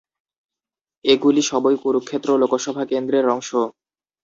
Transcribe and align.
এগুলি 1.05 1.41
সবই 1.43 1.75
কুরুক্ষেত্র 1.83 2.29
লোকসভা 2.41 2.83
কেন্দ্রের 2.91 3.25
অংশ। 3.29 3.49